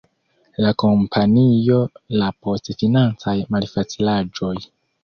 [0.65, 1.77] La kompanio
[2.23, 4.55] la post financaj malfacilaĵoj.